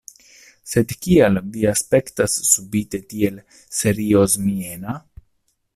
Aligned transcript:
Sed 0.69 0.93
kial 1.07 1.37
vi 1.57 1.67
aspektas 1.73 2.39
subite 2.53 3.01
tiel 3.13 3.37
seriozmiena? 3.83 4.99